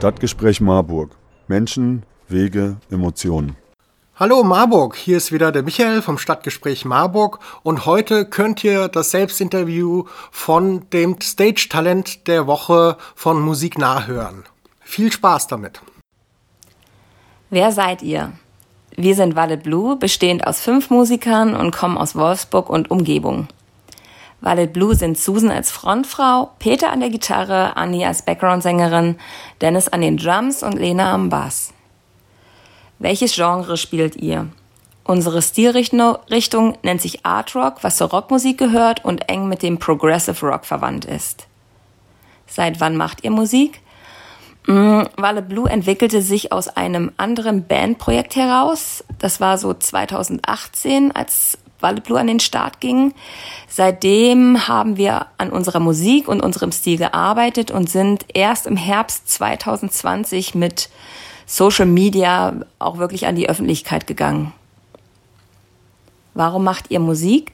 Stadtgespräch 0.00 0.62
Marburg. 0.62 1.10
Menschen, 1.46 2.04
Wege, 2.26 2.78
Emotionen. 2.90 3.54
Hallo 4.16 4.42
Marburg, 4.42 4.96
hier 4.96 5.18
ist 5.18 5.30
wieder 5.30 5.52
der 5.52 5.62
Michael 5.62 6.00
vom 6.00 6.16
Stadtgespräch 6.16 6.86
Marburg 6.86 7.38
und 7.62 7.84
heute 7.84 8.24
könnt 8.24 8.64
ihr 8.64 8.88
das 8.88 9.10
Selbstinterview 9.10 10.04
von 10.30 10.88
dem 10.94 11.20
Stage-Talent 11.20 12.26
der 12.28 12.46
Woche 12.46 12.96
von 13.14 13.42
Musik 13.42 13.76
nachhören. 13.76 14.44
Viel 14.80 15.12
Spaß 15.12 15.48
damit. 15.48 15.82
Wer 17.50 17.70
seid 17.70 18.00
ihr? 18.00 18.32
Wir 18.96 19.14
sind 19.14 19.36
Wallet 19.36 19.64
Blue, 19.64 19.96
bestehend 19.96 20.46
aus 20.46 20.60
fünf 20.60 20.88
Musikern 20.88 21.54
und 21.54 21.72
kommen 21.72 21.98
aus 21.98 22.16
Wolfsburg 22.16 22.70
und 22.70 22.90
Umgebung. 22.90 23.48
Wallet 24.40 24.72
Blue 24.72 24.94
sind 24.94 25.18
Susan 25.18 25.50
als 25.50 25.70
Frontfrau, 25.70 26.50
Peter 26.58 26.90
an 26.90 27.00
der 27.00 27.10
Gitarre, 27.10 27.76
Annie 27.76 28.06
als 28.06 28.22
Background-Sängerin, 28.22 29.16
Dennis 29.60 29.88
an 29.88 30.00
den 30.00 30.16
Drums 30.16 30.62
und 30.62 30.74
Lena 30.78 31.12
am 31.12 31.28
Bass. 31.28 31.72
Welches 32.98 33.34
Genre 33.34 33.76
spielt 33.76 34.16
ihr? 34.16 34.48
Unsere 35.04 35.42
Stilrichtung 35.42 36.78
nennt 36.82 37.00
sich 37.02 37.26
Art 37.26 37.54
Rock, 37.54 37.78
was 37.82 37.96
zur 37.96 38.10
Rockmusik 38.10 38.58
gehört 38.58 39.04
und 39.04 39.28
eng 39.28 39.48
mit 39.48 39.62
dem 39.62 39.78
Progressive 39.78 40.46
Rock 40.46 40.64
verwandt 40.64 41.04
ist. 41.04 41.46
Seit 42.46 42.80
wann 42.80 42.96
macht 42.96 43.24
ihr 43.24 43.30
Musik? 43.30 43.80
Mm, 44.66 45.02
Wale 45.16 45.42
Blue 45.42 45.68
entwickelte 45.68 46.22
sich 46.22 46.52
aus 46.52 46.68
einem 46.68 47.12
anderen 47.16 47.66
Bandprojekt 47.66 48.36
heraus. 48.36 49.02
Das 49.18 49.40
war 49.40 49.58
so 49.58 49.74
2018, 49.74 51.12
als 51.12 51.58
Wale 51.82 52.00
Blue 52.00 52.18
an 52.18 52.26
den 52.26 52.40
Start 52.40 52.80
ging. 52.80 53.14
Seitdem 53.68 54.68
haben 54.68 54.96
wir 54.96 55.26
an 55.38 55.50
unserer 55.50 55.80
Musik 55.80 56.28
und 56.28 56.40
unserem 56.40 56.72
Stil 56.72 56.98
gearbeitet 56.98 57.70
und 57.70 57.88
sind 57.88 58.26
erst 58.34 58.66
im 58.66 58.76
Herbst 58.76 59.30
2020 59.30 60.54
mit 60.54 60.88
Social 61.46 61.86
Media 61.86 62.54
auch 62.78 62.98
wirklich 62.98 63.26
an 63.26 63.36
die 63.36 63.48
Öffentlichkeit 63.48 64.06
gegangen. 64.06 64.52
Warum 66.34 66.64
macht 66.64 66.90
ihr 66.90 67.00
Musik? 67.00 67.52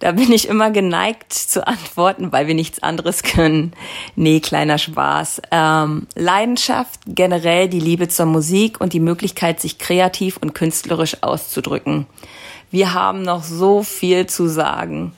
Da 0.00 0.12
bin 0.12 0.30
ich 0.30 0.46
immer 0.46 0.70
geneigt 0.70 1.32
zu 1.32 1.66
antworten, 1.66 2.30
weil 2.30 2.46
wir 2.46 2.54
nichts 2.54 2.82
anderes 2.82 3.22
können. 3.22 3.72
Nee, 4.14 4.40
kleiner 4.40 4.78
Spaß. 4.78 5.42
Ähm, 5.50 6.06
Leidenschaft, 6.14 7.00
generell 7.06 7.68
die 7.68 7.80
Liebe 7.80 8.08
zur 8.08 8.26
Musik 8.26 8.80
und 8.80 8.92
die 8.92 9.00
Möglichkeit, 9.00 9.60
sich 9.60 9.78
kreativ 9.78 10.36
und 10.36 10.54
künstlerisch 10.54 11.22
auszudrücken. 11.22 12.06
Wir 12.70 12.92
haben 12.92 13.22
noch 13.22 13.42
so 13.42 13.82
viel 13.82 14.26
zu 14.26 14.46
sagen. 14.46 15.12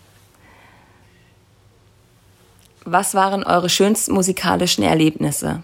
Was 2.85 3.15
waren 3.15 3.45
eure 3.45 3.69
schönsten 3.69 4.13
musikalischen 4.15 4.85
Erlebnisse? 4.85 5.63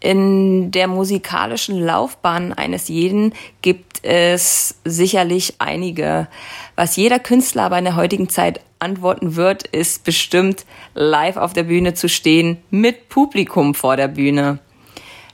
In 0.00 0.70
der 0.70 0.88
musikalischen 0.88 1.80
Laufbahn 1.80 2.52
eines 2.52 2.88
jeden 2.88 3.32
gibt 3.62 4.04
es 4.04 4.76
sicherlich 4.84 5.54
einige. 5.58 6.28
Was 6.76 6.96
jeder 6.96 7.18
Künstler 7.18 7.64
aber 7.64 7.78
in 7.78 7.84
der 7.84 7.96
heutigen 7.96 8.28
Zeit 8.28 8.60
antworten 8.78 9.36
wird, 9.36 9.66
ist 9.66 10.04
bestimmt 10.04 10.64
live 10.94 11.36
auf 11.36 11.54
der 11.54 11.64
Bühne 11.64 11.94
zu 11.94 12.08
stehen 12.08 12.58
mit 12.70 13.08
Publikum 13.08 13.74
vor 13.74 13.96
der 13.96 14.08
Bühne. 14.08 14.58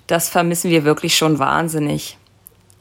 Das 0.06 0.28
vermissen 0.28 0.70
wir 0.70 0.84
wirklich 0.84 1.16
schon 1.16 1.38
wahnsinnig. 1.38 2.16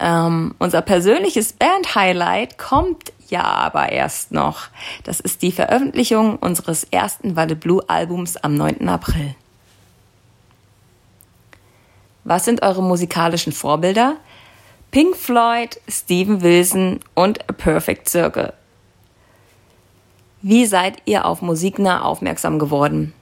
Ähm, 0.03 0.55
unser 0.57 0.81
persönliches 0.81 1.53
Band-Highlight 1.53 2.57
kommt 2.57 3.13
ja 3.29 3.43
aber 3.43 3.91
erst 3.91 4.31
noch. 4.31 4.69
Das 5.03 5.19
ist 5.19 5.43
die 5.43 5.51
Veröffentlichung 5.51 6.37
unseres 6.37 6.83
ersten 6.85 7.35
Walle 7.35 7.55
Blue 7.55 7.87
Albums 7.87 8.35
am 8.35 8.55
9. 8.55 8.89
April. 8.89 9.35
Was 12.23 12.45
sind 12.45 12.63
eure 12.63 12.81
musikalischen 12.81 13.53
Vorbilder? 13.53 14.15
Pink 14.89 15.15
Floyd, 15.15 15.79
Steven 15.87 16.41
Wilson 16.41 16.99
und 17.13 17.47
A 17.47 17.53
Perfect 17.53 18.09
Circle. 18.09 18.53
Wie 20.41 20.65
seid 20.65 21.03
ihr 21.05 21.25
auf 21.25 21.43
Musiknah 21.43 22.01
aufmerksam 22.01 22.57
geworden? 22.57 23.13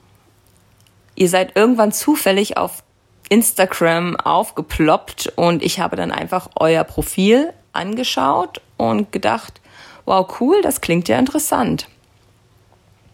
Ihr 1.14 1.28
seid 1.28 1.56
irgendwann 1.56 1.92
zufällig 1.92 2.56
auf 2.56 2.82
Instagram 3.30 4.16
aufgeploppt 4.16 5.32
und 5.36 5.62
ich 5.62 5.80
habe 5.80 5.96
dann 5.96 6.10
einfach 6.10 6.50
euer 6.56 6.84
Profil 6.84 7.52
angeschaut 7.72 8.60
und 8.76 9.12
gedacht, 9.12 9.60
wow, 10.04 10.26
cool, 10.40 10.60
das 10.62 10.80
klingt 10.80 11.08
ja 11.08 11.18
interessant. 11.18 11.88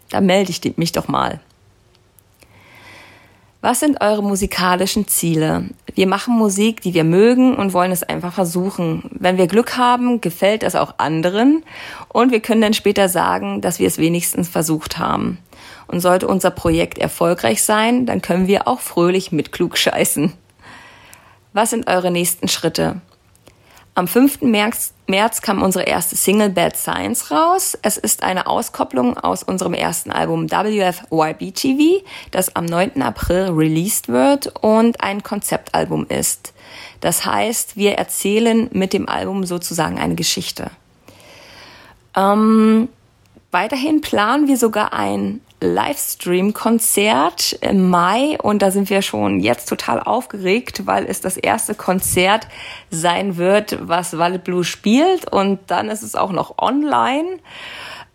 Da 0.09 0.19
melde 0.19 0.51
ich 0.51 0.77
mich 0.77 0.91
doch 0.91 1.07
mal. 1.07 1.39
Was 3.61 3.79
sind 3.79 4.01
eure 4.01 4.23
musikalischen 4.23 5.07
Ziele? 5.07 5.65
Wir 5.93 6.07
machen 6.07 6.35
Musik, 6.35 6.81
die 6.81 6.93
wir 6.93 7.03
mögen 7.03 7.55
und 7.55 7.73
wollen 7.73 7.91
es 7.91 8.03
einfach 8.03 8.33
versuchen. 8.33 9.09
Wenn 9.11 9.37
wir 9.37 9.47
Glück 9.47 9.77
haben, 9.77 10.21
gefällt 10.21 10.63
es 10.63 10.75
auch 10.75 10.95
anderen 10.97 11.63
und 12.09 12.31
wir 12.31 12.39
können 12.39 12.61
dann 12.61 12.73
später 12.73 13.09
sagen, 13.09 13.61
dass 13.61 13.79
wir 13.79 13.87
es 13.87 13.97
wenigstens 13.97 14.47
versucht 14.47 14.97
haben. 14.97 15.37
Und 15.87 16.01
sollte 16.01 16.27
unser 16.27 16.51
Projekt 16.51 16.97
erfolgreich 16.97 17.63
sein, 17.63 18.05
dann 18.05 18.21
können 18.21 18.47
wir 18.47 18.67
auch 18.67 18.81
fröhlich 18.81 19.31
mit 19.31 19.51
klug 19.51 19.77
scheißen. 19.77 20.33
Was 21.53 21.69
sind 21.69 21.87
eure 21.87 22.11
nächsten 22.11 22.47
Schritte? 22.47 23.01
Am 23.97 24.07
5. 24.07 24.41
März, 24.41 24.93
März 25.07 25.41
kam 25.41 25.63
unsere 25.63 25.85
erste 25.85 26.15
Single 26.15 26.51
Bad 26.51 26.77
Science 26.77 27.31
raus. 27.31 27.75
Es 27.81 27.97
ist 27.97 28.21
eine 28.21 28.45
Auskopplung 28.45 29.17
aus 29.17 29.41
unserem 29.41 29.73
ersten 29.73 30.11
Album 30.11 30.51
WFYB 30.51 32.03
das 32.29 32.55
am 32.55 32.65
9. 32.65 33.01
April 33.01 33.49
released 33.55 34.07
wird 34.07 34.53
und 34.61 35.01
ein 35.01 35.23
Konzeptalbum 35.23 36.05
ist. 36.09 36.53
Das 37.01 37.25
heißt, 37.25 37.75
wir 37.75 37.93
erzählen 37.93 38.69
mit 38.71 38.93
dem 38.93 39.09
Album 39.09 39.45
sozusagen 39.45 39.97
eine 39.97 40.13
Geschichte. 40.13 40.69
Ähm, 42.15 42.89
weiterhin 43.49 44.01
planen 44.01 44.47
wir 44.47 44.57
sogar 44.57 44.93
ein 44.93 45.41
Livestream-Konzert 45.59 47.53
im 47.61 47.89
Mai 47.89 48.37
und 48.41 48.61
da 48.61 48.69
sind 48.69 48.89
wir 48.89 49.01
schon 49.01 49.39
jetzt 49.39 49.67
total 49.67 50.01
aufgeregt, 50.01 50.85
weil 50.85 51.05
es 51.05 51.19
das 51.19 51.35
erste 51.35 51.73
Konzert 51.73 52.47
sein 52.91 53.37
wird, 53.37 53.77
was 53.87 54.17
Wallet 54.17 54.43
Blue 54.43 54.63
spielt 54.63 55.31
und 55.31 55.59
dann 55.67 55.89
ist 55.89 56.03
es 56.03 56.15
auch 56.15 56.31
noch 56.31 56.59
online. 56.59 57.39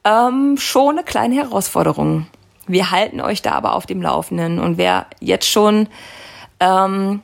Ähm, 0.04 0.56
schon 0.56 0.98
eine 0.98 1.04
kleine 1.04 1.36
Herausforderung. 1.36 2.26
Wir 2.66 2.92
halten 2.92 3.20
euch 3.20 3.42
da 3.42 3.52
aber 3.52 3.74
auf 3.74 3.86
dem 3.86 4.02
Laufenden 4.02 4.60
und 4.60 4.78
wer 4.78 5.06
jetzt 5.20 5.48
schon 5.48 5.88
ähm, 6.60 7.22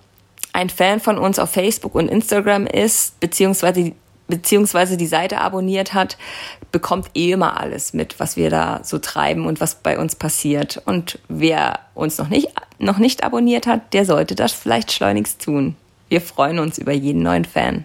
ein 0.52 0.68
Fan 0.68 0.98
von 0.98 1.18
uns 1.18 1.38
auf 1.38 1.50
Facebook 1.50 1.94
und 1.94 2.08
Instagram 2.08 2.66
ist, 2.66 3.20
beziehungsweise 3.20 3.92
beziehungsweise 4.28 4.96
die 4.96 5.06
Seite 5.06 5.40
abonniert 5.40 5.94
hat, 5.94 6.16
bekommt 6.70 7.10
eh 7.14 7.32
immer 7.32 7.58
alles 7.58 7.94
mit, 7.94 8.20
was 8.20 8.36
wir 8.36 8.50
da 8.50 8.80
so 8.84 8.98
treiben 8.98 9.46
und 9.46 9.60
was 9.60 9.76
bei 9.76 9.98
uns 9.98 10.14
passiert. 10.14 10.80
Und 10.84 11.18
wer 11.28 11.80
uns 11.94 12.18
noch 12.18 12.28
nicht, 12.28 12.50
noch 12.78 12.98
nicht 12.98 13.24
abonniert 13.24 13.66
hat, 13.66 13.92
der 13.94 14.04
sollte 14.04 14.34
das 14.34 14.52
vielleicht 14.52 14.92
schleunigst 14.92 15.42
tun. 15.42 15.74
Wir 16.08 16.20
freuen 16.20 16.58
uns 16.58 16.78
über 16.78 16.92
jeden 16.92 17.22
neuen 17.22 17.44
Fan. 17.44 17.84